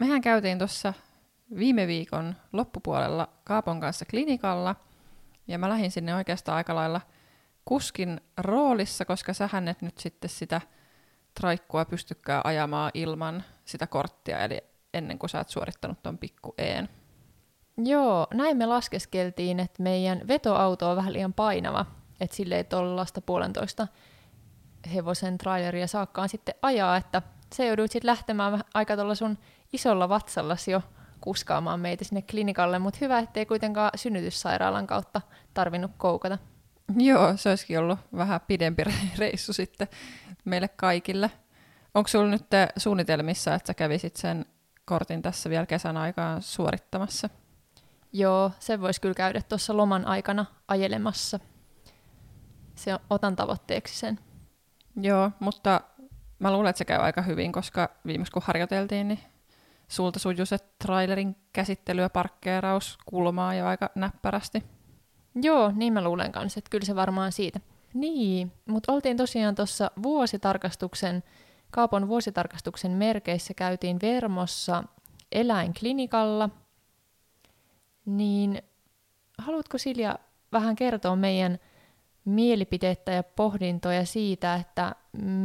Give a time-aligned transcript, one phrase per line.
[0.00, 0.94] Mehän käytiin tuossa
[1.58, 4.76] viime viikon loppupuolella Kaapon kanssa klinikalla,
[5.48, 7.00] ja mä lähdin sinne oikeastaan aika lailla
[7.64, 10.60] kuskin roolissa, koska sähän et nyt sitten sitä
[11.40, 14.60] traikkua pystykään ajamaan ilman sitä korttia, eli
[14.94, 16.88] ennen kuin sä oot suorittanut ton pikku een.
[17.84, 21.86] Joo, näin me laskeskeltiin, että meidän vetoauto on vähän liian painava,
[22.20, 23.86] että sille ei tuollaista puolentoista
[24.94, 27.22] hevosen traileria saakkaan sitten ajaa, että
[27.54, 29.38] se joudut sitten lähtemään aika tuolla sun
[29.72, 30.82] isolla vatsallasi jo
[31.20, 35.20] kuskaamaan meitä sinne klinikalle, mutta hyvä, ettei kuitenkaan synnytyssairaalan kautta
[35.54, 36.38] tarvinnut koukata.
[36.96, 38.82] Joo, se olisikin ollut vähän pidempi
[39.18, 39.88] reissu sitten
[40.44, 41.30] meille kaikille.
[41.94, 42.46] Onko sulla nyt
[42.76, 44.46] suunnitelmissa, että sä kävisit sen
[44.84, 47.28] kortin tässä vielä kesän aikaan suorittamassa?
[48.12, 51.40] Joo, se voisi kyllä käydä tuossa loman aikana ajelemassa.
[52.74, 54.18] Se otan tavoitteeksi sen.
[54.96, 55.80] Joo, mutta
[56.38, 59.20] mä luulen, että se käy aika hyvin, koska viimeksi kun harjoiteltiin, niin
[59.90, 64.64] sulta sujuu se trailerin käsittely ja parkkeeraus kulmaa jo aika näppärästi.
[65.42, 67.60] Joo, niin mä luulen kanssa, että kyllä se varmaan siitä.
[67.94, 71.22] Niin, mutta oltiin tosiaan tuossa vuositarkastuksen,
[71.70, 74.84] Kaapon vuositarkastuksen merkeissä käytiin Vermossa
[75.32, 76.50] eläinklinikalla.
[78.06, 78.62] Niin
[79.38, 80.18] haluatko Silja
[80.52, 81.58] vähän kertoa meidän
[82.24, 84.94] mielipiteitä ja pohdintoja siitä, että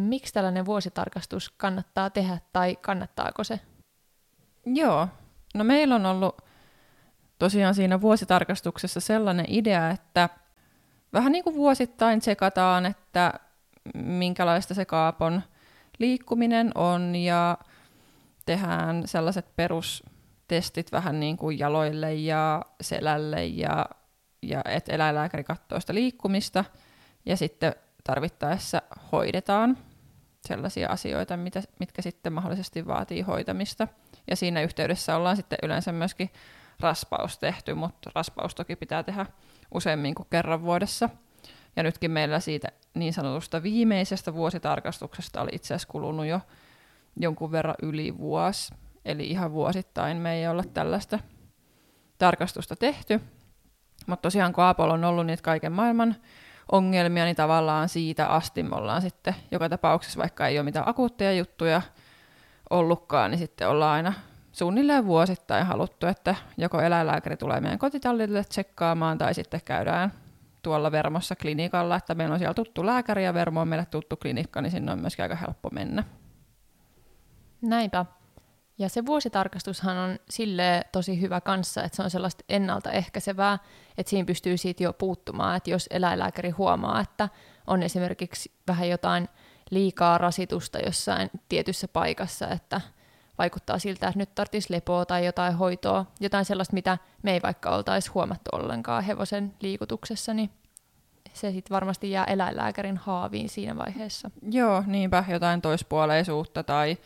[0.07, 3.59] miksi tällainen vuositarkastus kannattaa tehdä tai kannattaako se?
[4.65, 5.07] Joo,
[5.53, 6.41] no meillä on ollut
[7.39, 10.29] tosiaan siinä vuositarkastuksessa sellainen idea, että
[11.13, 13.33] vähän niin kuin vuosittain tsekataan, että
[13.93, 15.41] minkälaista se kaapon
[15.99, 17.57] liikkuminen on ja
[18.45, 23.85] tehdään sellaiset perustestit vähän niin kuin jaloille ja selälle ja,
[24.41, 26.65] ja että eläinlääkäri katsoo sitä liikkumista.
[27.25, 29.77] Ja sitten tarvittaessa hoidetaan
[30.45, 33.87] sellaisia asioita, mitä, mitkä sitten mahdollisesti vaatii hoitamista.
[34.29, 36.29] Ja siinä yhteydessä ollaan sitten yleensä myöskin
[36.79, 39.25] raspaus tehty, mutta raspaus toki pitää tehdä
[39.73, 41.09] useammin kuin kerran vuodessa.
[41.75, 46.41] Ja nytkin meillä siitä niin sanotusta viimeisestä vuositarkastuksesta oli itse asiassa kulunut jo
[47.19, 48.73] jonkun verran yli vuosi.
[49.05, 51.19] Eli ihan vuosittain me ei olla tällaista
[52.17, 53.21] tarkastusta tehty.
[54.07, 56.15] Mutta tosiaan kun Apol on ollut niitä kaiken maailman
[56.71, 61.33] ongelmia, niin tavallaan siitä asti me ollaan sitten joka tapauksessa, vaikka ei ole mitään akuutteja
[61.33, 61.81] juttuja
[62.69, 64.13] ollutkaan, niin sitten ollaan aina
[64.51, 70.13] suunnilleen vuosittain haluttu, että joko eläinlääkäri tulee meidän kotitallille tsekkaamaan tai sitten käydään
[70.61, 74.61] tuolla Vermossa klinikalla, että meillä on siellä tuttu lääkäri ja Vermo on meille tuttu klinikka,
[74.61, 76.03] niin sinne on myöskin aika helppo mennä.
[77.61, 78.05] Näinpä.
[78.77, 83.59] Ja se vuositarkastushan on sille tosi hyvä kanssa, että se on sellaista ennaltaehkäisevää,
[83.97, 87.29] että siinä pystyy siitä jo puuttumaan, että jos eläinlääkäri huomaa, että
[87.67, 89.29] on esimerkiksi vähän jotain
[89.71, 92.81] liikaa rasitusta jossain tietyssä paikassa, että
[93.37, 97.69] vaikuttaa siltä, että nyt tarvitsisi lepoa tai jotain hoitoa, jotain sellaista, mitä me ei vaikka
[97.69, 100.49] oltaisi huomattu ollenkaan hevosen liikutuksessa, niin
[101.33, 104.31] se sitten varmasti jää eläinlääkärin haaviin siinä vaiheessa.
[104.51, 106.97] Joo, niinpä jotain toispuoleisuutta tai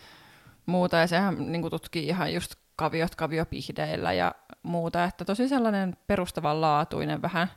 [0.69, 7.21] muuta, ja sehän niin tutkii ihan just kaviot kaviopihdeillä ja muuta, että tosi sellainen perustavanlaatuinen
[7.21, 7.47] vähän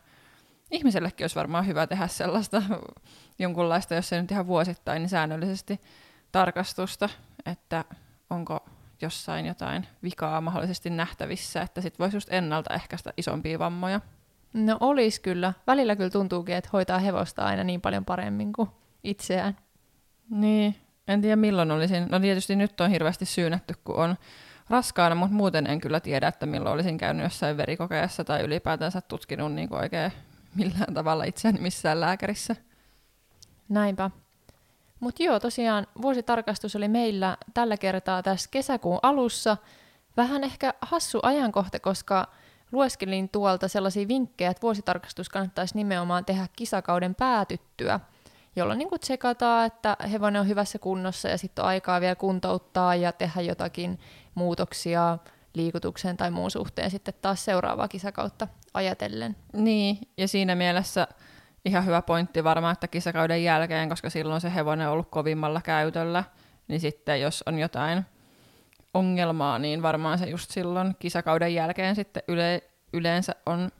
[0.70, 2.62] ihmisellekin olisi varmaan hyvä tehdä sellaista
[3.38, 5.80] jonkunlaista, jos ei nyt ihan vuosittain, niin säännöllisesti
[6.32, 7.08] tarkastusta,
[7.46, 7.84] että
[8.30, 8.66] onko
[9.02, 14.00] jossain jotain vikaa mahdollisesti nähtävissä, että sitten voisi just ennaltaehkäistä isompia vammoja.
[14.52, 15.52] No olisi kyllä.
[15.66, 18.68] Välillä kyllä tuntuukin, että hoitaa hevosta aina niin paljon paremmin kuin
[19.04, 19.56] itseään.
[20.30, 20.76] Niin,
[21.08, 22.06] en tiedä milloin olisin.
[22.10, 24.16] No tietysti nyt on hirveästi syynätty, kun on
[24.70, 29.52] raskaana, mutta muuten en kyllä tiedä, että milloin olisin käynyt jossain verikokeessa tai ylipäätänsä tutkinut
[29.52, 30.12] niin oikein
[30.54, 32.56] millään tavalla itseäni missään lääkärissä.
[33.68, 34.10] Näinpä.
[35.00, 39.56] Mutta joo, tosiaan vuositarkastus oli meillä tällä kertaa tässä kesäkuun alussa.
[40.16, 42.28] Vähän ehkä hassu ajankohta, koska
[42.72, 48.00] lueskelin tuolta sellaisia vinkkejä, että vuositarkastus kannattaisi nimenomaan tehdä kisakauden päätyttyä,
[48.56, 53.12] jolloin niin tsekataan, että hevonen on hyvässä kunnossa ja sitten on aikaa vielä kuntouttaa ja
[53.12, 53.98] tehdä jotakin
[54.34, 55.18] muutoksia
[55.54, 59.36] liikutukseen tai muun suhteen sitten taas seuraavaa kisakautta ajatellen.
[59.52, 61.08] Niin, ja siinä mielessä
[61.64, 66.24] ihan hyvä pointti varmaan, että kisakauden jälkeen, koska silloin se hevonen on ollut kovimmalla käytöllä,
[66.68, 68.04] niin sitten jos on jotain
[68.94, 72.62] ongelmaa, niin varmaan se just silloin kisakauden jälkeen sitten yle,
[72.92, 73.70] yleensä on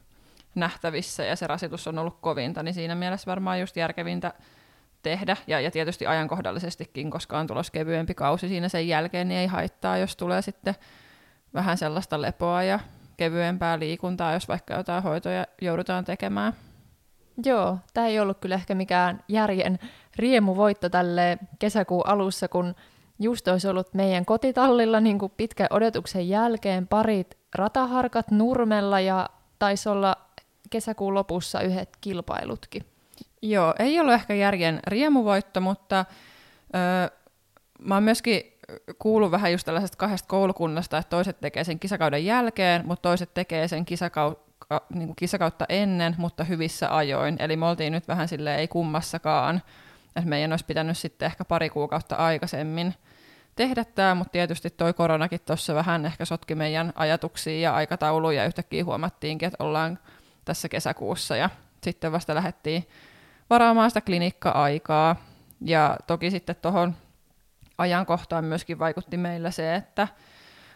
[0.55, 4.33] nähtävissä ja se rasitus on ollut kovinta, niin siinä mielessä varmaan just järkevintä
[5.03, 5.37] tehdä.
[5.47, 9.97] Ja, ja tietysti ajankohdallisestikin, koska on tulossa kevyempi kausi siinä sen jälkeen, niin ei haittaa,
[9.97, 10.75] jos tulee sitten
[11.53, 12.79] vähän sellaista lepoa ja
[13.17, 16.53] kevyempää liikuntaa, jos vaikka jotain hoitoja joudutaan tekemään.
[17.45, 19.79] Joo, tämä ei ollut kyllä ehkä mikään järjen
[20.15, 22.75] riemuvoitto tälle kesäkuun alussa, kun
[23.19, 29.29] just olisi ollut meidän kotitallilla niin kuin pitkän odotuksen jälkeen parit rataharkat Nurmella ja
[29.59, 30.15] taisi olla
[30.69, 32.92] kesäkuun lopussa yhdet kilpailutkin.
[33.43, 36.05] Joo, ei ollut ehkä järjen riemuvoitto, mutta
[36.75, 37.17] öö,
[37.79, 38.43] mä oon myöskin
[38.99, 43.67] kuullut vähän just tällaisesta kahdesta koulukunnasta, että toiset tekee sen kisakauden jälkeen, mutta toiset tekee
[43.67, 47.35] sen kisakau- niin kuin kisakautta ennen, mutta hyvissä ajoin.
[47.39, 49.61] Eli me oltiin nyt vähän silleen ei kummassakaan.
[50.15, 52.93] Että meidän olisi pitänyt sitten ehkä pari kuukautta aikaisemmin
[53.55, 58.47] tehdä tämä, mutta tietysti toi koronakin tuossa vähän ehkä sotki meidän ajatuksia ja aikatauluja ja
[58.47, 59.99] yhtäkkiä huomattiinkin, että ollaan
[60.45, 61.49] tässä kesäkuussa ja
[61.81, 62.87] sitten vasta lähdettiin
[63.53, 65.15] varaamaan sitä klinikka-aikaa.
[65.61, 66.95] Ja toki sitten tuohon
[67.77, 70.07] ajankohtaan myöskin vaikutti meillä se, että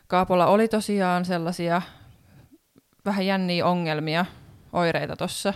[0.07, 1.81] Kaapolla oli tosiaan sellaisia
[3.06, 4.25] vähän jänniä ongelmia,
[4.74, 5.53] oireita tuossa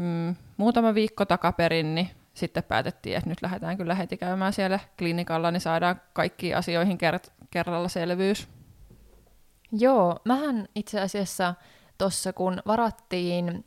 [0.00, 5.50] mm, muutama viikko takaperin, niin sitten päätettiin, että nyt lähdetään kyllä heti käymään siellä klinikalla,
[5.50, 8.48] niin saadaan kaikki asioihin ker- kerralla selvyys.
[9.72, 11.54] Joo, mähän itse asiassa
[11.98, 13.64] tuossa kun varattiin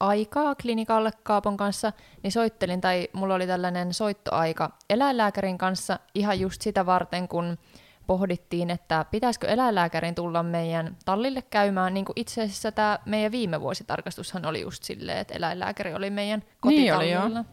[0.00, 6.62] aikaa klinikalle Kaapon kanssa, niin soittelin, tai mulla oli tällainen soittoaika eläinlääkärin kanssa ihan just
[6.62, 7.58] sitä varten, kun
[8.06, 13.60] pohdittiin, että pitäisikö eläinlääkärin tulla meidän tallille käymään, niin kuin itse asiassa tämä meidän viime
[13.60, 17.28] vuositarkastushan oli just silleen, että eläinlääkäri oli meidän kotitallilla.
[17.28, 17.46] Niin, oli,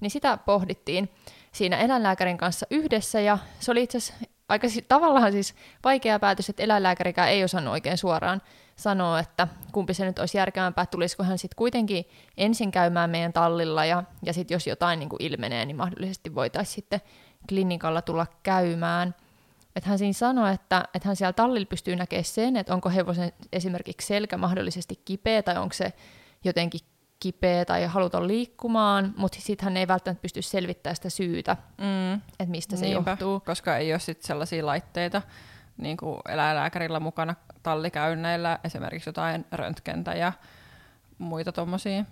[0.00, 1.08] niin sitä pohdittiin
[1.52, 5.54] siinä eläinlääkärin kanssa yhdessä, ja se oli itse asiassa aika tavallaan siis
[5.84, 8.42] vaikea päätös, että eläinlääkärikään ei osannut oikein suoraan
[8.76, 12.04] sanoa, että kumpi se nyt olisi järkevämpää, tulisiko hän sitten kuitenkin
[12.36, 16.74] ensin käymään meidän tallilla, ja, ja sitten jos jotain niin kuin ilmenee, niin mahdollisesti voitaisiin
[16.74, 17.00] sitten
[17.48, 19.14] klinikalla tulla käymään–
[19.78, 23.32] että hän siinä sanoi, että, että hän siellä tallilla pystyy näkemään sen, että onko hevosen
[23.52, 25.92] esimerkiksi selkä mahdollisesti kipeä tai onko se
[26.44, 26.80] jotenkin
[27.20, 32.14] kipeä tai haluton liikkumaan, mutta sitten hän ei välttämättä pysty selvittämään sitä syytä, mm.
[32.14, 33.40] että mistä se Niinpä, johtuu.
[33.40, 35.22] Koska ei ole sit sellaisia laitteita
[35.76, 40.32] niin kuin eläinlääkärillä mukana tallikäynneillä, esimerkiksi jotain röntgentä ja
[41.18, 42.04] muita tuommoisia.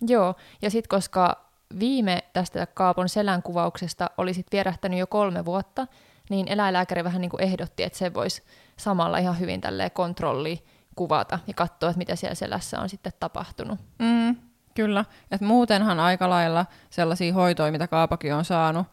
[0.00, 1.48] Joo, ja sitten koska
[1.78, 5.86] viime tästä Kaapon selän kuvauksesta oli sit vierähtänyt jo kolme vuotta,
[6.30, 8.42] niin eläinlääkäri vähän niin kuin ehdotti, että se voisi
[8.76, 10.64] samalla ihan hyvin tälleen kontrolli
[10.98, 13.78] kuvata ja katsoa, että mitä siellä selässä on sitten tapahtunut.
[13.98, 14.36] Mm,
[14.74, 18.86] kyllä, että muutenhan aika lailla sellaisia hoitoja, mitä Kaapakin on saanut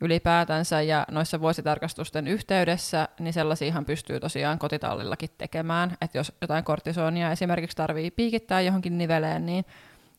[0.00, 7.32] ylipäätänsä ja noissa vuositarkastusten yhteydessä, niin sellaisiahan pystyy tosiaan kotitallillakin tekemään, että jos jotain kortisonia
[7.32, 9.64] esimerkiksi tarvii piikittää johonkin niveleen, niin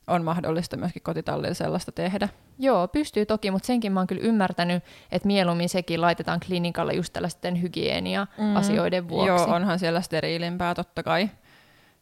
[0.07, 2.29] on mahdollista myöskin kotitallilla sellaista tehdä.
[2.59, 7.13] Joo, pystyy toki, mutta senkin mä oon kyllä ymmärtänyt, että mieluummin sekin laitetaan klinikalla just
[7.13, 9.09] tällaisten hygienia-asioiden mm.
[9.09, 9.27] vuoksi.
[9.27, 11.29] Joo, onhan siellä steriilimpää totta kai.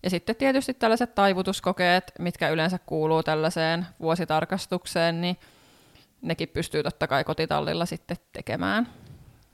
[0.03, 5.38] Ja sitten tietysti tällaiset taivutuskokeet, mitkä yleensä kuuluu tällaiseen vuositarkastukseen, niin
[6.22, 8.88] nekin pystyy totta kai kotitallilla sitten tekemään.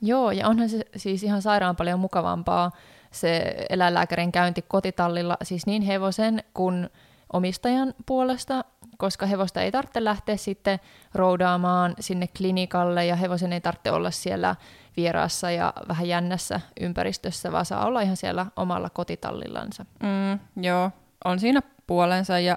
[0.02, 2.70] Joo, ja onhan se siis ihan sairaan paljon mukavampaa
[3.10, 6.90] se eläinlääkärin käynti kotitallilla, siis niin hevosen kuin
[7.32, 8.64] omistajan puolesta,
[8.98, 10.80] koska hevosta ei tarvitse lähteä sitten
[11.14, 14.56] roudaamaan sinne klinikalle ja hevosen ei tarvitse olla siellä
[14.96, 19.84] vieraassa ja vähän jännässä ympäristössä, vaan saa olla ihan siellä omalla kotitallillansa.
[20.02, 20.90] Mm, joo,
[21.24, 22.56] on siinä puolensa ja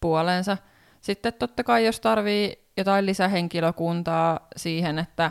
[0.00, 0.56] puolensa.
[1.00, 5.30] Sitten totta kai, jos tarvii jotain lisähenkilökuntaa siihen, että,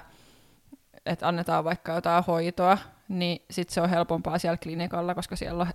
[1.05, 5.67] että annetaan vaikka jotain hoitoa, niin sitten se on helpompaa siellä klinikalla, koska siellä on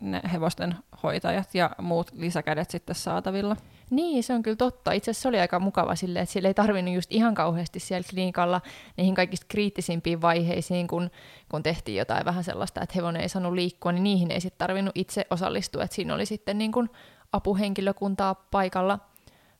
[0.00, 3.56] ne hevosten hoitajat ja muut lisäkädet sitten saatavilla.
[3.90, 4.92] Niin, se on kyllä totta.
[4.92, 8.08] Itse asiassa se oli aika mukava silleen, että sillä ei tarvinnut just ihan kauheasti siellä
[8.10, 8.60] klinikalla
[8.96, 11.10] niihin kaikista kriittisimpiin vaiheisiin, kun,
[11.48, 14.92] kun tehtiin jotain vähän sellaista, että hevonen ei saanut liikkua, niin niihin ei sitten tarvinnut
[14.94, 16.90] itse osallistua, että siinä oli sitten niin kuin
[17.32, 18.98] apuhenkilökuntaa paikalla.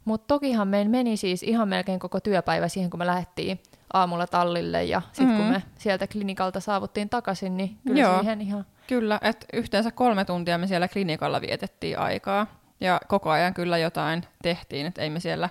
[0.05, 3.61] Mutta tokihan meillä meni siis ihan melkein koko työpäivä siihen, kun me lähdettiin
[3.93, 5.43] aamulla tallille ja sitten mm-hmm.
[5.43, 8.67] kun me sieltä klinikalta saavuttiin takaisin, niin kyllä Joo, siihen ihan...
[8.87, 12.47] Kyllä, että yhteensä kolme tuntia me siellä klinikalla vietettiin aikaa
[12.81, 15.49] ja koko ajan kyllä jotain tehtiin, että ei me siellä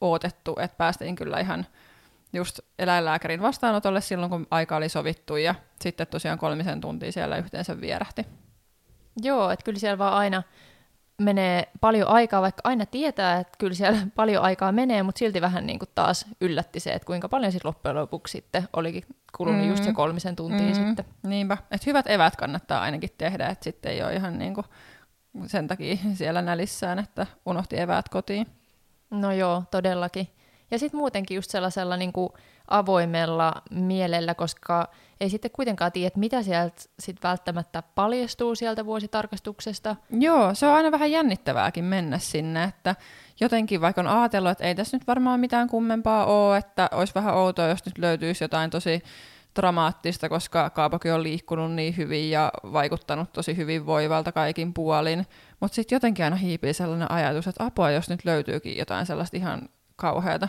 [0.00, 1.66] odotettu, että päästiin kyllä ihan
[2.32, 7.80] just eläinlääkärin vastaanotolle silloin, kun aika oli sovittu ja sitten tosiaan kolmisen tuntia siellä yhteensä
[7.80, 8.26] vierähti.
[9.22, 10.42] Joo, että kyllä siellä vaan aina
[11.22, 15.66] menee paljon aikaa, vaikka aina tietää, että kyllä siellä paljon aikaa menee, mutta silti vähän
[15.66, 19.04] niin kuin taas yllätti se, että kuinka paljon sitten loppujen lopuksi sitten olikin
[19.36, 19.70] kulunut mm.
[19.70, 20.74] just se kolmisen tuntia mm.
[20.74, 21.04] sitten.
[21.22, 24.66] Niinpä, että hyvät evät kannattaa ainakin tehdä, että sitten ei ole ihan niin kuin
[25.46, 28.46] sen takia siellä nälissään, että unohti eväät kotiin.
[29.10, 30.28] No joo, todellakin.
[30.72, 32.28] Ja sitten muutenkin just sellaisella niin kuin
[32.68, 34.88] avoimella mielellä, koska
[35.20, 39.96] ei sitten kuitenkaan tiedä, mitä sieltä sit välttämättä paljastuu sieltä vuositarkastuksesta.
[40.10, 42.96] Joo, se on aina vähän jännittävääkin mennä sinne, että
[43.40, 47.34] jotenkin vaikka on ajatellut, että ei tässä nyt varmaan mitään kummempaa ole, että olisi vähän
[47.34, 49.02] outoa, jos nyt löytyisi jotain tosi
[49.56, 55.26] dramaattista, koska Kaapokin on liikkunut niin hyvin ja vaikuttanut tosi hyvin voivalta kaikin puolin.
[55.60, 59.68] Mutta sitten jotenkin aina hiipii sellainen ajatus, että apua, jos nyt löytyykin jotain sellaista ihan
[59.96, 60.48] kauheata.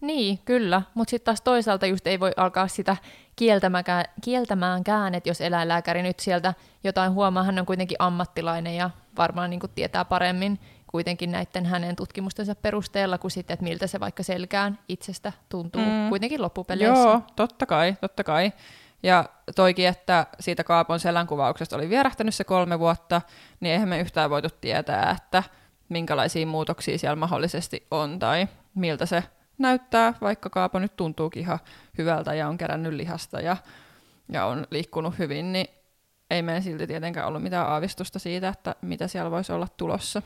[0.00, 2.96] Niin, kyllä, mutta sitten taas toisaalta just ei voi alkaa sitä
[4.20, 6.54] kieltämäänkään, että jos eläinlääkäri nyt sieltä
[6.84, 12.54] jotain huomaa, hän on kuitenkin ammattilainen ja varmaan niin tietää paremmin kuitenkin näiden hänen tutkimustensa
[12.54, 16.08] perusteella kuin sitten, että miltä se vaikka selkään itsestä tuntuu mm.
[16.08, 17.08] kuitenkin loppupeleissä.
[17.08, 18.52] Joo, totta kai, totta kai.
[19.02, 19.24] Ja
[19.56, 23.22] toikin, että siitä Kaapon selänkuvauksesta oli vierähtänyt se kolme vuotta,
[23.60, 25.42] niin eihän me yhtään voitu tietää, että
[25.88, 29.22] minkälaisia muutoksia siellä mahdollisesti on tai miltä se
[29.58, 31.58] näyttää, vaikka Kaapo nyt tuntuukin ihan
[31.98, 33.56] hyvältä ja on kerännyt lihasta ja,
[34.32, 35.66] ja on liikkunut hyvin, niin
[36.30, 40.22] ei meidän silti tietenkään ollut mitään aavistusta siitä, että mitä siellä voisi olla tulossa.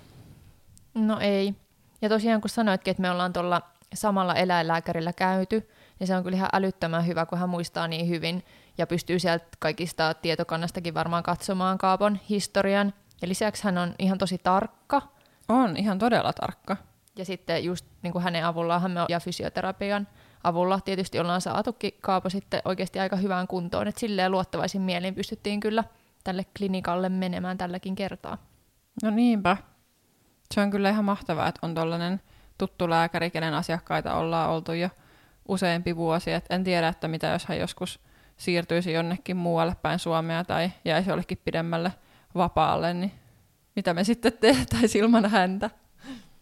[0.94, 1.54] No ei.
[2.02, 3.62] Ja tosiaan kun sanoitkin, että me ollaan tuolla
[3.94, 8.44] samalla eläinlääkärillä käyty, niin se on kyllä ihan älyttömän hyvä, kun hän muistaa niin hyvin
[8.78, 12.94] ja pystyy sieltä kaikista tietokannastakin varmaan katsomaan Kaapon historian.
[13.22, 15.02] Ja lisäksi hän on ihan tosi tarkka.
[15.50, 16.76] On, ihan todella tarkka.
[17.16, 20.08] Ja sitten just niin kuin hänen avullaan me ja fysioterapian
[20.44, 25.60] avulla tietysti ollaan saatukin Kaapo sitten oikeasti aika hyvään kuntoon, että silleen luottavaisin mielin pystyttiin
[25.60, 25.84] kyllä
[26.24, 28.38] tälle klinikalle menemään tälläkin kertaa.
[29.02, 29.56] No niinpä.
[30.54, 32.20] Se on kyllä ihan mahtavaa, että on tollainen
[32.58, 34.88] tuttu lääkäri, kenen asiakkaita ollaan oltu jo
[35.48, 36.32] useampi vuosi.
[36.32, 38.00] Et en tiedä, että mitä jos hän joskus
[38.36, 41.92] siirtyisi jonnekin muualle päin Suomea tai jäisi jollekin pidemmälle
[42.34, 43.12] vapaalle, niin
[43.80, 45.70] mitä me sitten tehtäisiin ilman häntä.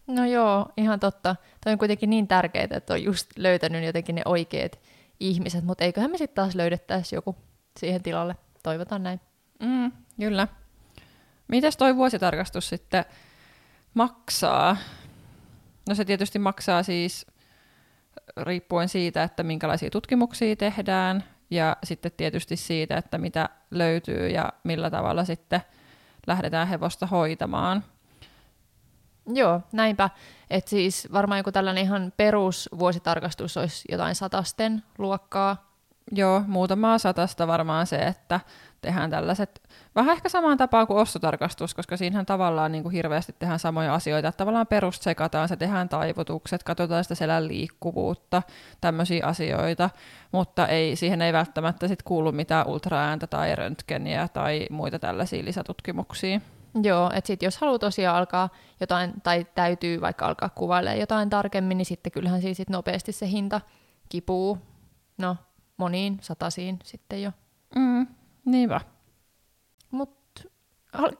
[0.07, 1.35] No joo, ihan totta.
[1.63, 4.79] Toi on kuitenkin niin tärkeää, että on just löytänyt jotenkin ne oikeat
[5.19, 7.35] ihmiset, mutta eiköhän me sitten taas löydettäisi joku
[7.77, 8.35] siihen tilalle.
[8.63, 9.19] Toivotaan näin.
[9.59, 10.47] Mm, kyllä.
[11.47, 13.05] Mitäs toi vuositarkastus sitten
[13.93, 14.77] maksaa?
[15.89, 17.27] No se tietysti maksaa siis
[18.37, 24.89] riippuen siitä, että minkälaisia tutkimuksia tehdään ja sitten tietysti siitä, että mitä löytyy ja millä
[24.89, 25.61] tavalla sitten
[26.29, 27.83] lähdetään hevosta hoitamaan.
[29.33, 30.09] Joo, näinpä.
[30.49, 35.69] että siis varmaan joku tällainen ihan perusvuositarkastus olisi jotain satasten luokkaa.
[36.11, 38.39] Joo, muutamaa satasta varmaan se, että
[38.81, 39.68] tehdään tällaiset,
[39.99, 44.27] vähän ehkä samaan tapaan kuin ostotarkastus, koska siinähän tavallaan niin kuin hirveästi tehdään samoja asioita,
[44.27, 48.41] että tavallaan perustsekataan, se tehdään taivutukset, katsotaan sitä selän liikkuvuutta,
[48.81, 49.89] tämmöisiä asioita,
[50.31, 56.41] mutta ei, siihen ei välttämättä sit kuulu mitään ultraääntä tai röntgeniä tai muita tällaisia lisätutkimuksia.
[56.83, 61.77] Joo, että sitten jos haluaa tosiaan alkaa jotain, tai täytyy vaikka alkaa kuvailemaan jotain tarkemmin,
[61.77, 63.61] niin sitten kyllähän siis sit nopeasti se hinta
[64.09, 64.57] kipuu,
[65.17, 65.37] no
[65.77, 67.31] moniin satasiin sitten jo.
[67.75, 68.07] Mm,
[68.45, 68.81] niinpä.
[69.91, 70.43] Mutta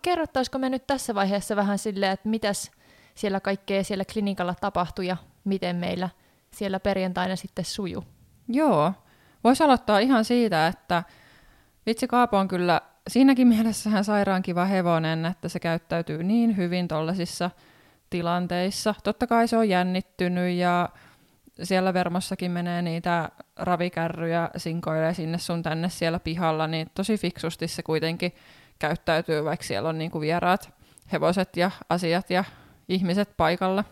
[0.01, 2.71] kerrottaisiko me nyt tässä vaiheessa vähän silleen, että mitäs
[3.15, 6.09] siellä kaikkea siellä klinikalla tapahtui ja miten meillä
[6.51, 8.03] siellä perjantaina sitten suju?
[8.47, 8.93] Joo,
[9.43, 11.03] voisi aloittaa ihan siitä, että
[11.85, 14.03] vitsi Kaapo on kyllä siinäkin mielessä hän
[14.69, 17.51] hevonen, että se käyttäytyy niin hyvin tuollaisissa
[18.09, 18.95] tilanteissa.
[19.03, 20.89] Totta kai se on jännittynyt ja
[21.63, 27.83] siellä Vermossakin menee niitä ravikärryjä, sinkoilee sinne sun tänne siellä pihalla, niin tosi fiksusti se
[27.83, 28.33] kuitenkin
[28.79, 30.73] käyttäytyy, vaikka siellä on niinku vieraat
[31.11, 32.43] hevoset ja asiat ja
[32.89, 33.83] ihmiset paikalla.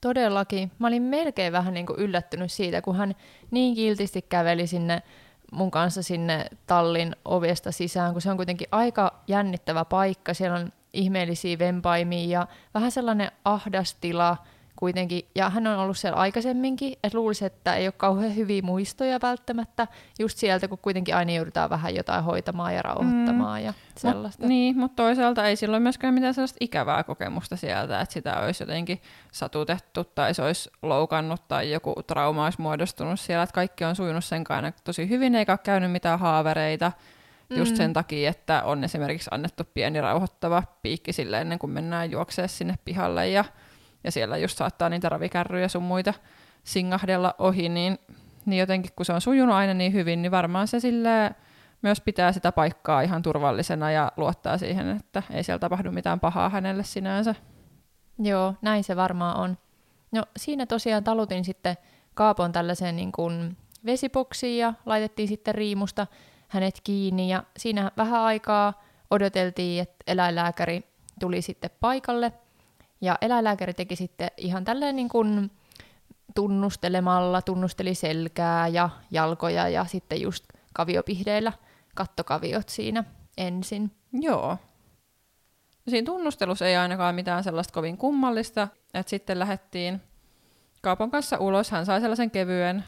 [0.00, 0.70] Todellakin.
[0.78, 3.14] Mä olin melkein vähän niin kuin yllättynyt siitä, kun hän
[3.50, 5.02] niin kiltisti käveli sinne
[5.52, 10.34] mun kanssa sinne tallin ovesta sisään, kun se on kuitenkin aika jännittävä paikka.
[10.34, 14.36] Siellä on ihmeellisiä vempaimia ja vähän sellainen ahdas tila,
[14.82, 19.18] kuitenkin, ja hän on ollut siellä aikaisemminkin, että luulisi, että ei ole kauhean hyviä muistoja
[19.22, 19.86] välttämättä,
[20.18, 23.66] just sieltä, kun kuitenkin aina joudutaan vähän jotain hoitamaan ja rauhoittamaan mm.
[23.66, 24.42] ja sellaista.
[24.42, 28.62] Mut, niin, mutta toisaalta ei silloin myöskään mitään sellaista ikävää kokemusta sieltä, että sitä olisi
[28.62, 33.96] jotenkin satutettu tai se olisi loukannut tai joku trauma olisi muodostunut siellä, että kaikki on
[33.96, 36.92] sujunut sen kanssa tosi hyvin, eikä ole käynyt mitään haavereita,
[37.50, 37.94] just sen mm.
[37.94, 43.28] takia, että on esimerkiksi annettu pieni rauhoittava piikki sille ennen kuin mennään juoksemaan sinne pihalle
[43.28, 43.44] ja
[44.04, 46.14] ja siellä just saattaa niitä ravikärryjä sun muita
[46.64, 47.98] singahdella ohi, niin,
[48.46, 51.34] niin jotenkin kun se on sujunut aina niin hyvin, niin varmaan se sille
[51.82, 56.48] myös pitää sitä paikkaa ihan turvallisena ja luottaa siihen, että ei siellä tapahdu mitään pahaa
[56.48, 57.34] hänelle sinänsä.
[58.18, 59.58] Joo, näin se varmaan on.
[60.12, 61.76] No siinä tosiaan talutin sitten
[62.14, 63.56] Kaapon tällaiseen niin kuin
[63.86, 66.06] vesipoksiin ja laitettiin sitten riimusta
[66.48, 70.82] hänet kiinni ja siinä vähän aikaa odoteltiin, että eläinlääkäri
[71.20, 72.32] tuli sitten paikalle
[73.02, 75.50] ja eläinlääkäri teki sitten ihan tälleen niin kuin
[76.34, 81.52] tunnustelemalla, tunnusteli selkää ja jalkoja ja sitten just kaviopihdeillä
[81.94, 83.04] kattokaviot siinä
[83.38, 83.90] ensin.
[84.12, 84.56] Joo.
[85.88, 90.00] Siinä tunnustelussa ei ainakaan mitään sellaista kovin kummallista, että sitten lähdettiin
[90.82, 91.70] Kaapon kanssa ulos.
[91.70, 92.84] Hän sai sellaisen kevyen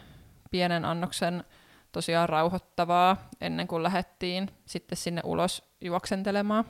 [0.51, 1.45] pienen annoksen
[1.93, 6.65] tosiaan rauhoittavaa ennen kuin lähdettiin sitten sinne ulos juoksentelemaan.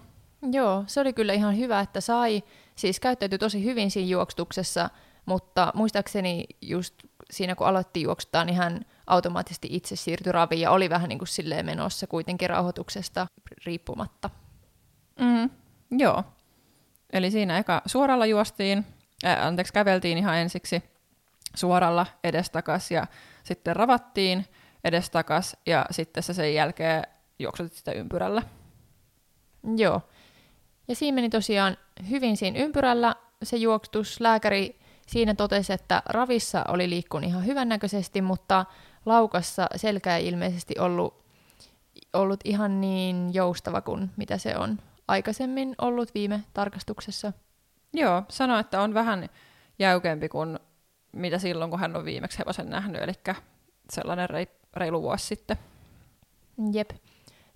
[0.52, 2.42] Joo, se oli kyllä ihan hyvä, että sai.
[2.76, 4.90] Siis käyttäytyi tosi hyvin siinä juoksutuksessa,
[5.26, 6.94] mutta muistaakseni just
[7.30, 11.28] siinä kun aloitti juoksutaan, niin hän automaattisesti itse siirtyi raviin ja oli vähän niin kuin
[11.28, 13.26] silleen menossa kuitenkin rauhoituksesta
[13.66, 14.30] riippumatta.
[15.20, 15.50] Mm,
[15.90, 16.24] joo.
[17.12, 18.86] Eli siinä eka suoralla juostiin,
[19.24, 20.82] äh, anteeksi käveltiin ihan ensiksi
[21.54, 23.06] suoralla edestakas ja
[23.44, 24.46] sitten ravattiin
[24.84, 27.02] edestakas ja sitten se sen jälkeen
[27.38, 28.42] juoksutit sitä ympyrällä.
[29.76, 30.02] Joo.
[30.88, 31.76] Ja siinä meni tosiaan
[32.10, 34.20] hyvin siinä ympyrällä se juoksutus.
[34.20, 38.64] Lääkäri siinä totesi, että ravissa oli liikkunut ihan hyvännäköisesti, mutta
[39.06, 41.24] laukassa selkä ei ilmeisesti ollut,
[42.12, 47.32] ollut ihan niin joustava kuin mitä se on aikaisemmin ollut viime tarkastuksessa.
[47.92, 49.28] Joo, sano, että on vähän
[49.78, 50.58] jäykempi kuin
[51.12, 53.12] mitä silloin, kun hän on viimeksi hevosen nähnyt, eli
[53.90, 54.28] sellainen
[54.76, 55.56] reilu vuosi sitten.
[56.72, 56.90] Jep.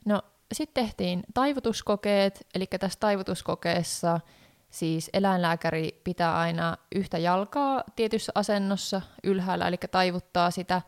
[0.05, 4.21] No sitten tehtiin taivutuskokeet, eli tässä taivutuskokeessa
[4.71, 10.83] siis eläinlääkäri pitää aina yhtä jalkaa tietyssä asennossa ylhäällä, eli taivuttaa sitä,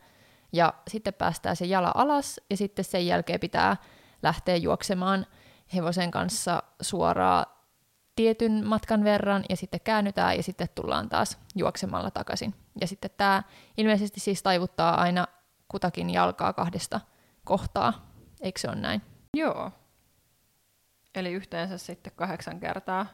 [0.52, 3.76] ja sitten päästää se jala alas, ja sitten sen jälkeen pitää
[4.22, 5.26] lähteä juoksemaan
[5.74, 7.46] hevosen kanssa suoraan
[8.16, 12.54] tietyn matkan verran, ja sitten käännytään, ja sitten tullaan taas juoksemalla takaisin.
[12.80, 13.42] Ja sitten tämä
[13.76, 15.26] ilmeisesti siis taivuttaa aina
[15.68, 17.00] kutakin jalkaa kahdesta
[17.44, 19.09] kohtaa, eikö se ole näin?
[19.36, 19.70] Joo.
[21.14, 23.06] Eli yhteensä sitten kahdeksan kertaa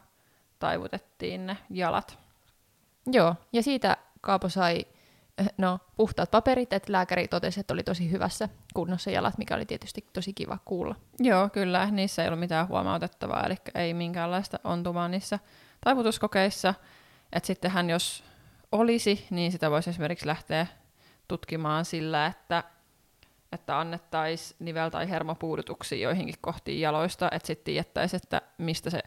[0.58, 2.18] taivutettiin ne jalat.
[3.06, 4.84] Joo, ja siitä Kaapo sai
[5.38, 9.66] eh, no, puhtaat paperit, että lääkäri totesi, että oli tosi hyvässä kunnossa jalat, mikä oli
[9.66, 10.94] tietysti tosi kiva kuulla.
[11.18, 15.38] Joo, kyllä, niissä ei ollut mitään huomautettavaa, eli ei minkäänlaista ontumaa niissä
[15.80, 16.74] taivutuskokeissa.
[17.32, 18.24] Että sittenhän jos
[18.72, 20.66] olisi, niin sitä voisi esimerkiksi lähteä
[21.28, 22.64] tutkimaan sillä, että,
[23.52, 29.00] että annettaisiin nivel- tai hermopuudutuksia joihinkin kohtiin jaloista, että sitten tiettäisiin, että mistä se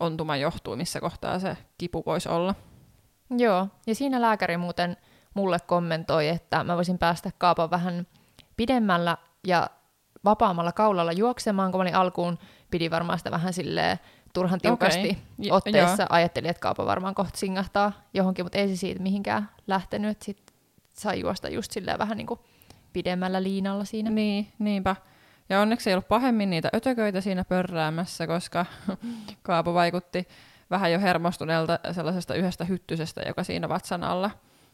[0.00, 2.54] ontuma johtuu, missä kohtaa se kipu voisi olla.
[3.38, 4.96] Joo, ja siinä lääkäri muuten
[5.34, 8.06] mulle kommentoi, että mä voisin päästä kaapan vähän
[8.56, 9.70] pidemmällä ja
[10.24, 12.38] vapaammalla kaulalla juoksemaan, kun mä olin alkuun,
[12.70, 13.98] pidi varmaan sitä vähän silleen
[14.32, 15.50] turhan tiukasti okay.
[15.50, 16.02] otteessa.
[16.02, 16.06] Jo.
[16.10, 20.22] Ajattelin, että kaapa varmaan kohta singahtaa johonkin, mutta ei se siitä mihinkään lähtenyt.
[20.22, 20.56] Sitten
[20.92, 22.40] sai juosta just silleen vähän niin kuin
[22.92, 24.10] pidemmällä liinalla siinä.
[24.10, 24.96] Niin, niinpä.
[25.48, 28.66] Ja onneksi ei ollut pahemmin niitä ötököitä siinä pörräämässä, koska
[29.42, 30.28] Kaapo vaikutti
[30.70, 34.30] vähän jo hermostuneelta sellaisesta yhdestä hyttysestä, joka siinä vatsan alla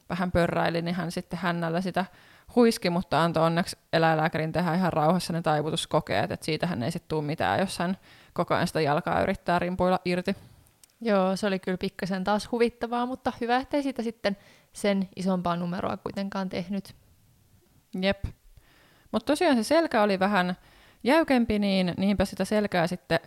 [0.08, 2.04] vähän pörräili, niin hän sitten hännällä sitä
[2.54, 7.24] huiski, mutta antoi onneksi eläinlääkärin tehdä ihan rauhassa ne taivutuskokeet, että siitähän ei sitten tule
[7.24, 7.96] mitään, jos hän
[8.32, 10.36] koko ajan sitä jalkaa yrittää rimpuilla irti.
[11.00, 14.36] Joo, se oli kyllä pikkasen taas huvittavaa, mutta hyvä, ettei siitä sitten
[14.72, 16.94] sen isompaa numeroa kuitenkaan tehnyt.
[18.00, 18.24] Jep.
[19.12, 20.56] Mutta tosiaan se selkä oli vähän
[21.04, 23.20] jäykempi, niin niinpä sitä selkää sitten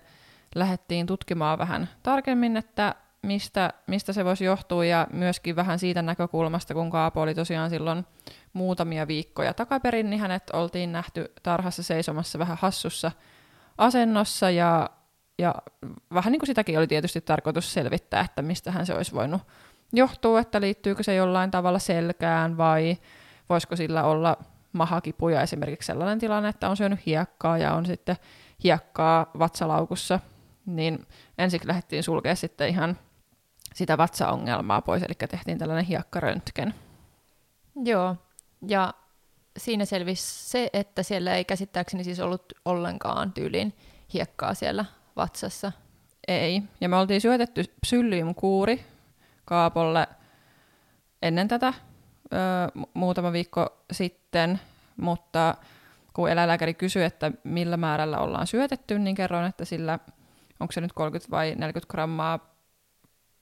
[0.55, 6.73] lähdettiin tutkimaan vähän tarkemmin, että mistä, mistä se voisi johtua, ja myöskin vähän siitä näkökulmasta,
[6.73, 8.05] kun Kaapo oli tosiaan silloin
[8.53, 13.12] muutamia viikkoja takaperin, niin hänet oltiin nähty tarhassa seisomassa vähän hassussa
[13.77, 14.89] asennossa, ja,
[15.39, 15.55] ja
[16.13, 19.41] vähän niin kuin sitäkin oli tietysti tarkoitus selvittää, että mistähän se olisi voinut
[19.93, 22.97] johtua, että liittyykö se jollain tavalla selkään, vai
[23.49, 24.38] voisiko sillä olla
[24.73, 28.15] mahakipuja, esimerkiksi sellainen tilanne, että on syönyt hiekkaa ja on sitten
[28.63, 30.19] hiekkaa vatsalaukussa,
[30.65, 32.97] niin ensiksi lähdettiin sulkea sitten ihan
[33.73, 36.73] sitä vatsaongelmaa pois, eli tehtiin tällainen hiekkaröntgen.
[37.84, 38.15] Joo,
[38.67, 38.93] ja
[39.58, 43.73] siinä selvisi se, että siellä ei käsittääkseni siis ollut ollenkaan tyylin
[44.13, 45.71] hiekkaa siellä vatsassa.
[46.27, 48.86] Ei, ja me oltiin syötetty psylliumkuuri
[49.45, 50.08] Kaapolle
[51.21, 51.73] ennen tätä
[52.34, 52.38] ö,
[52.94, 54.60] muutama viikko sitten,
[54.98, 55.56] mutta
[56.13, 60.00] kun eläinlääkäri kysyi, että millä määrällä ollaan syötetty, niin kerroin, että sillä,
[60.60, 62.56] onko se nyt 30 vai 40 grammaa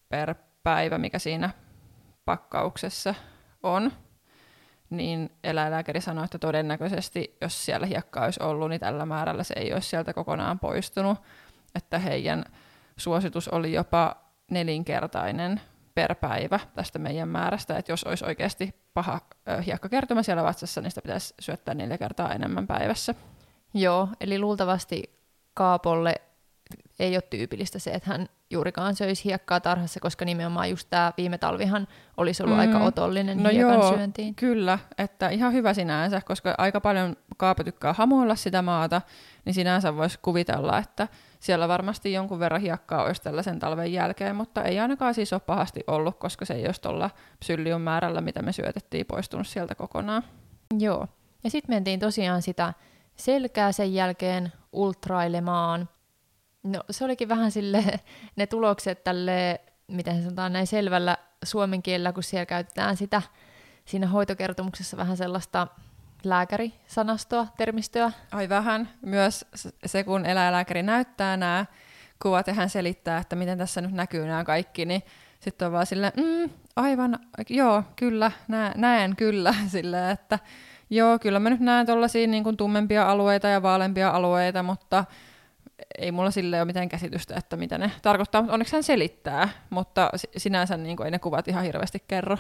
[0.10, 1.50] per päivä, mikä siinä
[2.26, 3.15] pakkauksessa
[3.63, 3.91] on,
[4.89, 9.73] niin eläinlääkäri sanoi, että todennäköisesti, jos siellä hiekkaa olisi ollut, niin tällä määrällä se ei
[9.73, 11.17] olisi sieltä kokonaan poistunut,
[11.76, 12.45] että heidän
[12.97, 14.15] suositus oli jopa
[14.52, 15.62] nelinkertainen
[15.97, 19.21] per päivä tästä meidän määrästä, että jos olisi oikeasti paha
[19.65, 23.15] hiekkakertymä siellä vatsassa, niin sitä pitäisi syöttää neljä kertaa enemmän päivässä.
[23.73, 25.03] Joo, eli luultavasti
[25.53, 26.15] Kaapolle
[26.99, 31.38] ei ole tyypillistä se, että hän juurikaan söisi hiekkaa tarhassa, koska nimenomaan just tämä viime
[31.38, 32.62] talvihan olisi ollut mm.
[32.62, 34.36] aika otollinen no hiekan joo, syöntiin.
[34.36, 39.01] Kyllä, että ihan hyvä sinänsä, koska aika paljon Kaapo tykkää hamuilla sitä maata,
[39.45, 41.07] niin sinänsä voisi kuvitella, että
[41.39, 45.84] siellä varmasti jonkun verran hiekkaa olisi tällaisen talven jälkeen, mutta ei ainakaan siis ole pahasti
[45.88, 50.23] ollut, koska se ei olisi tuolla psyllium määrällä, mitä me syötettiin, poistunut sieltä kokonaan.
[50.80, 51.08] Joo,
[51.43, 52.73] ja sitten mentiin tosiaan sitä
[53.15, 55.89] selkää sen jälkeen ultrailemaan.
[56.63, 57.84] No se olikin vähän sille
[58.36, 63.21] ne tulokset tälle, miten sanotaan näin selvällä suomen kielellä, kun siellä käytetään sitä
[63.86, 65.67] siinä hoitokertomuksessa vähän sellaista
[66.23, 68.12] lääkärisanastoa, termistöä.
[68.32, 68.89] Ai vähän.
[69.01, 69.45] Myös
[69.86, 71.65] se, kun eläinlääkäri näyttää nämä
[72.21, 75.03] kuvat ja hän selittää, että miten tässä nyt näkyy nämä kaikki, niin
[75.39, 80.39] sitten on vaan silleen, mm, aivan, joo, kyllä, nä, näen kyllä, silleen, että
[80.89, 85.06] joo, kyllä mä nyt näen tuollaisia niin tummempia alueita ja vaalempia alueita, mutta
[85.97, 90.10] ei mulla sille ole mitään käsitystä, että mitä ne tarkoittaa, mutta onneksi hän selittää, mutta
[90.38, 92.38] sinänsä niin kuin, ei ne kuvat ihan hirveästi kerro.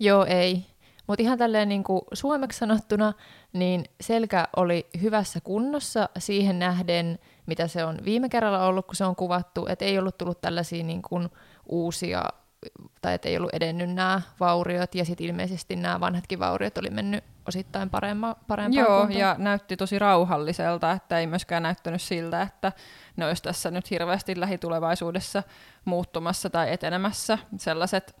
[0.00, 0.66] Joo, ei.
[1.06, 3.12] Mutta ihan tälleen niin kuin suomeksi sanottuna,
[3.52, 9.04] niin selkä oli hyvässä kunnossa siihen nähden, mitä se on viime kerralla ollut, kun se
[9.04, 11.28] on kuvattu, että ei ollut tullut tällaisia niin kuin
[11.66, 12.24] uusia,
[13.02, 17.24] tai että ei ollut edennyt nämä vauriot, ja sitten ilmeisesti nämä vanhatkin vauriot oli mennyt
[17.48, 19.20] osittain paremma, parempaan Joo, kuntoon.
[19.20, 22.72] ja näytti tosi rauhalliselta, että ei myöskään näyttänyt siltä, että
[23.16, 25.42] ne olisi tässä nyt hirveästi lähitulevaisuudessa
[25.84, 27.38] muuttumassa tai etenemässä.
[27.56, 28.16] Sellaiset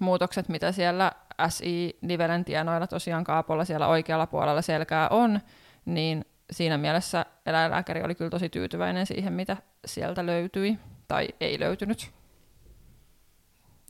[0.00, 1.12] muutokset, mitä siellä
[1.48, 5.40] SI-nivelen tienoilla tosiaan kaapolla siellä oikealla puolella selkää on,
[5.84, 9.56] niin siinä mielessä eläinlääkäri oli kyllä tosi tyytyväinen siihen, mitä
[9.86, 12.10] sieltä löytyi tai ei löytynyt.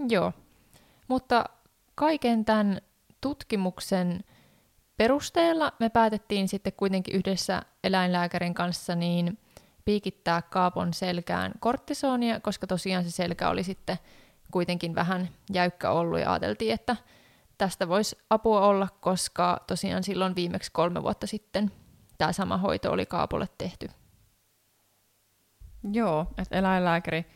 [0.09, 0.33] Joo,
[1.09, 1.45] mutta
[1.95, 2.81] kaiken tämän
[3.21, 4.25] tutkimuksen
[4.97, 9.39] perusteella me päätettiin sitten kuitenkin yhdessä eläinlääkärin kanssa niin
[9.85, 13.99] piikittää kaapon selkään korttisonia, koska tosiaan se selkä oli sitten
[14.51, 16.97] kuitenkin vähän jäykkä ollut ja ajateltiin, että
[17.59, 21.71] tästä voisi apua olla, koska tosiaan silloin viimeksi kolme vuotta sitten
[22.19, 23.89] tämä sama hoito oli Kaapolle tehty.
[25.93, 27.27] Joo, että eläinlääkäri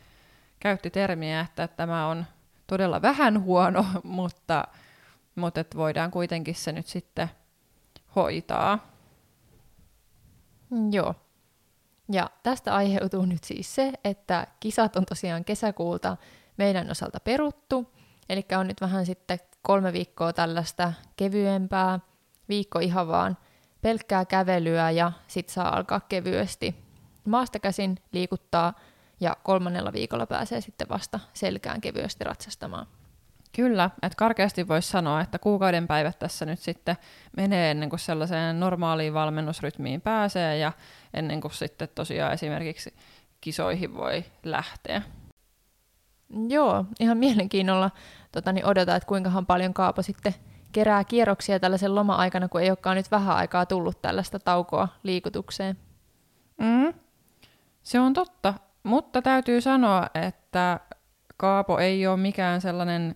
[0.59, 2.25] käytti termiä, että tämä on
[2.67, 4.67] todella vähän huono, mutta,
[5.35, 7.29] mutta että voidaan kuitenkin se nyt sitten
[8.15, 8.79] hoitaa.
[10.91, 11.15] Joo.
[12.11, 16.17] Ja tästä aiheutuu nyt siis se, että kisat on tosiaan kesäkuulta
[16.57, 17.93] meidän osalta peruttu,
[18.29, 21.99] eli on nyt vähän sitten kolme viikkoa tällaista kevyempää,
[22.49, 23.37] viikko ihan vaan
[23.81, 26.75] pelkkää kävelyä ja sit saa alkaa kevyesti
[27.25, 28.73] maasta käsin liikuttaa
[29.19, 32.87] ja kolmannella viikolla pääsee sitten vasta selkään kevyesti ratsastamaan.
[33.55, 36.97] Kyllä, että karkeasti voisi sanoa, että kuukauden päivät tässä nyt sitten
[37.37, 40.71] menee ennen kuin sellaiseen normaaliin valmennusrytmiin pääsee ja
[41.13, 42.93] ennen kuin sitten tosiaan esimerkiksi
[43.41, 45.01] kisoihin voi lähteä.
[46.47, 47.91] Joo, ihan mielenkiinnolla
[48.31, 50.35] tota, niin odotan, että kuinkahan paljon Kaapo sitten
[50.71, 55.77] kerää kierroksia tällaisen loma-aikana, kun ei olekaan nyt vähän aikaa tullut tällaista taukoa liikutukseen.
[56.57, 56.93] Mm,
[57.83, 60.79] se on totta, mutta täytyy sanoa, että
[61.37, 63.15] Kaapo ei ole mikään sellainen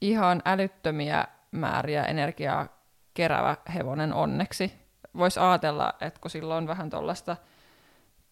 [0.00, 2.68] ihan älyttömiä määriä energiaa
[3.14, 4.72] kerävä hevonen onneksi.
[5.16, 7.36] Voisi ajatella, että kun sillä on vähän tuollaista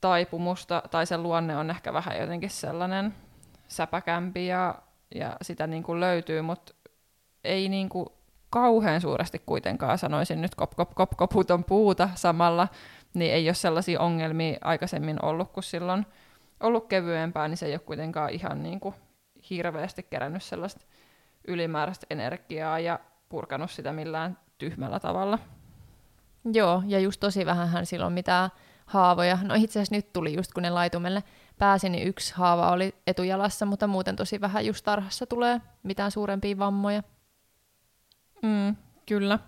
[0.01, 3.15] taipumusta, tai se luonne on ehkä vähän jotenkin sellainen
[3.73, 4.75] säpäkämpi ja,
[5.15, 6.75] ja sitä niin kuin löytyy, mutta
[7.45, 8.07] ei niin kuin
[8.51, 12.69] kauhean suuresti kuitenkaan sanoisin nyt kop, kop, kop, koputon puuta samalla,
[13.15, 16.07] niin ei ole sellaisia ongelmia aikaisemmin ollut, kun silloin
[16.61, 18.95] ollut kevyempää, niin se ei ole kuitenkaan ihan niin kuin
[19.51, 20.85] hirveästi kerännyt sellaista
[21.49, 25.39] ylimääräistä energiaa ja purkanut sitä millään tyhmällä tavalla.
[26.53, 28.51] Joo, ja just tosi vähän hän silloin mitään
[28.87, 29.39] haavoja.
[29.43, 31.23] No itse asiassa nyt tuli just kun ne laitumelle
[31.59, 36.59] pääsi, niin yksi haava oli etujalassa, mutta muuten tosi vähän just tarhassa tulee mitään suurempia
[36.59, 37.03] vammoja.
[38.43, 39.39] Mm, kyllä.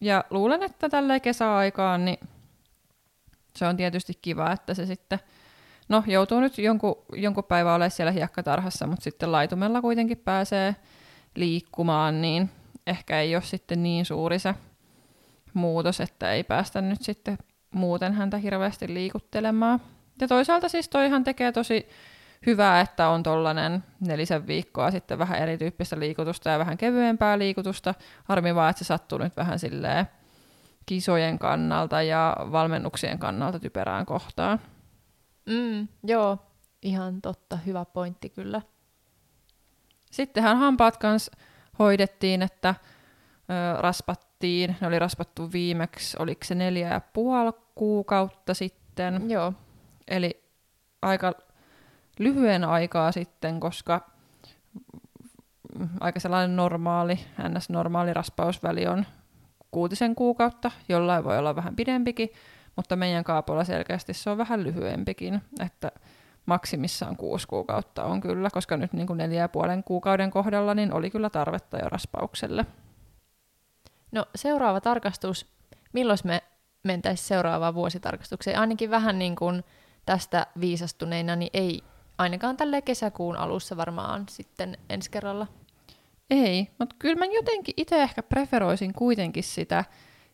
[0.00, 2.18] Ja luulen, että tällä kesäaikaan niin
[3.56, 5.18] se on tietysti kiva, että se sitten,
[5.88, 10.76] no joutuu nyt jonkun, jonkun päivän olemaan siellä hiekkatarhassa, mutta sitten laitumella kuitenkin pääsee
[11.34, 12.50] liikkumaan, niin
[12.86, 14.54] ehkä ei ole sitten niin suuri se
[15.54, 17.38] muutos, että ei päästä nyt sitten
[17.70, 19.80] muuten häntä hirveästi liikuttelemaan.
[20.20, 21.88] Ja toisaalta siis toihan tekee tosi
[22.46, 27.94] hyvää, että on tollanen nelisen viikkoa sitten vähän erityyppistä liikutusta ja vähän kevyempää liikutusta.
[28.24, 30.06] Harmi vaan, että se sattuu nyt vähän silleen
[30.86, 34.60] kisojen kannalta ja valmennuksien kannalta typerään kohtaan.
[35.46, 36.38] Mm, joo,
[36.82, 37.56] ihan totta.
[37.56, 38.62] Hyvä pointti kyllä.
[40.10, 41.32] Sittenhän hampaat kanssa
[41.78, 44.76] hoidettiin, että ö, raspattiin.
[44.80, 49.30] Ne oli raspattu viimeksi, oliko se neljä ja puoli kuukautta sitten.
[49.30, 49.52] Joo.
[50.08, 50.44] Eli
[51.02, 51.32] aika
[52.18, 54.10] lyhyen aikaa sitten, koska
[56.00, 59.06] aika sellainen normaali, ns-normaali raspausväli on
[59.70, 62.30] kuutisen kuukautta, jollain voi olla vähän pidempikin,
[62.76, 65.92] mutta meidän kaapolla selkeästi se on vähän lyhyempikin, että
[66.46, 70.92] maksimissaan kuusi kuukautta on kyllä, koska nyt niin kuin neljä ja puolen kuukauden kohdalla niin
[70.92, 72.66] oli kyllä tarvetta jo raspaukselle.
[74.12, 75.46] No seuraava tarkastus,
[75.92, 76.42] milloin me
[76.84, 78.58] mentäisiin seuraavaan vuositarkastukseen?
[78.58, 79.64] Ainakin vähän niin kuin
[80.06, 81.82] tästä viisastuneina, niin ei
[82.18, 85.46] ainakaan tälle kesäkuun alussa varmaan sitten ensi kerralla.
[86.30, 89.84] Ei, mutta kyllä mä jotenkin itse ehkä preferoisin kuitenkin sitä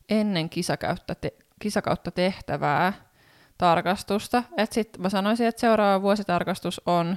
[0.09, 2.93] ennen kisakautta, te- kisakautta tehtävää
[3.59, 4.43] tarkastusta.
[4.57, 7.17] Et sit mä sanoisin, että seuraava vuositarkastus on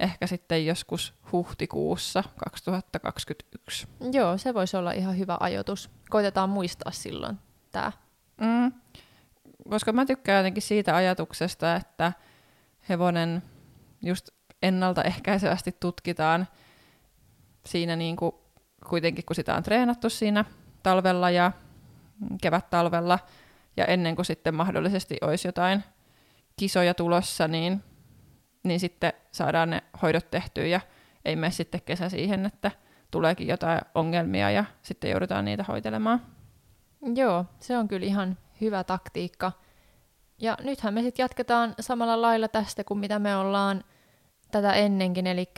[0.00, 3.86] ehkä sitten joskus huhtikuussa 2021.
[4.12, 5.90] Joo, se voisi olla ihan hyvä ajoitus.
[6.10, 7.38] Koitetaan muistaa silloin
[7.70, 7.92] tämä.
[8.40, 8.72] Mm.
[9.70, 12.12] Koska mä tykkään jotenkin siitä ajatuksesta, että
[12.88, 13.42] hevonen
[14.02, 14.28] just
[14.62, 16.48] ennaltaehkäisevästi tutkitaan
[17.66, 18.32] siinä niin kuin
[18.88, 20.44] kuitenkin, kun sitä on treenattu siinä
[20.82, 21.52] talvella ja
[22.42, 23.18] kevät-talvella,
[23.76, 25.84] ja ennen kuin sitten mahdollisesti olisi jotain
[26.56, 27.82] kisoja tulossa, niin,
[28.62, 30.80] niin sitten saadaan ne hoidot tehtyä ja
[31.24, 32.70] ei mene sitten kesä siihen, että
[33.10, 36.22] tuleekin jotain ongelmia ja sitten joudutaan niitä hoitelemaan.
[37.14, 39.52] Joo, se on kyllä ihan hyvä taktiikka.
[40.38, 43.84] Ja nythän me sitten jatketaan samalla lailla tästä kuin mitä me ollaan
[44.50, 45.48] tätä ennenkin, eli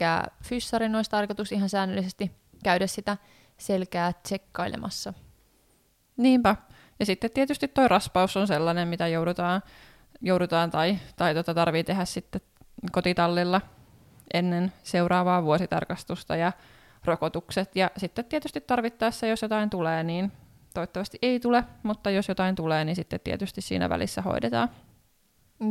[0.43, 2.31] fyssarin olisi tarkoitus ihan säännöllisesti
[2.63, 3.17] käydä sitä
[3.57, 5.13] selkää tsekkailemassa.
[6.17, 6.55] Niinpä.
[6.99, 9.61] Ja sitten tietysti tuo raspaus on sellainen, mitä joudutaan,
[10.21, 12.41] joudutaan tai, tai tota tarvii tehdä sitten
[12.91, 13.61] kotitallilla
[14.33, 16.51] ennen seuraavaa vuositarkastusta ja
[17.05, 17.75] rokotukset.
[17.75, 20.31] Ja sitten tietysti tarvittaessa, jos jotain tulee, niin
[20.75, 24.69] toivottavasti ei tule, mutta jos jotain tulee, niin sitten tietysti siinä välissä hoidetaan.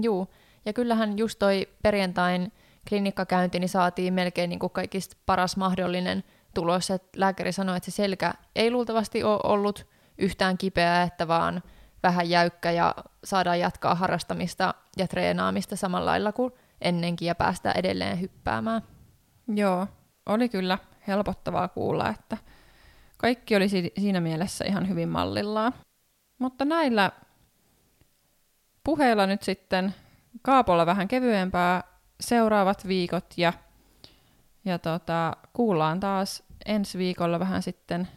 [0.03, 0.29] Juu,
[0.64, 2.53] ja kyllähän just toi perjantain
[2.88, 6.90] klinikkakäynti, niin saatiin melkein niin kuin kaikista paras mahdollinen tulos.
[6.90, 9.87] Että lääkäri sanoi, että se selkä ei luultavasti ole ollut
[10.19, 11.62] yhtään kipeää, että vaan
[12.03, 18.21] vähän jäykkä ja saadaan jatkaa harrastamista ja treenaamista samalla lailla kuin ennenkin ja päästään edelleen
[18.21, 18.83] hyppäämään.
[19.49, 19.87] Joo,
[20.27, 22.37] oli kyllä helpottavaa kuulla, että
[23.16, 25.74] kaikki oli siinä mielessä ihan hyvin mallillaan.
[26.38, 27.12] Mutta näillä
[28.85, 29.94] puheilla nyt sitten
[30.42, 31.83] Kaapolla vähän kevyempää
[32.20, 33.53] seuraavat viikot ja,
[34.64, 38.09] ja tota, kuullaan taas ensi viikolla vähän sitten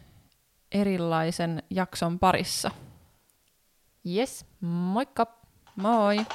[0.72, 2.70] erilaisen jakson parissa.
[4.06, 5.38] Yes, moikka!
[5.76, 6.26] Moi!